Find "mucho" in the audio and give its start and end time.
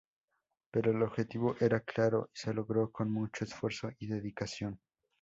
3.11-3.45